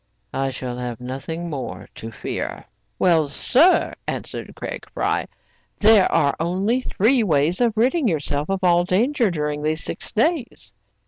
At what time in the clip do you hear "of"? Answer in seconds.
7.61-7.77, 8.49-8.63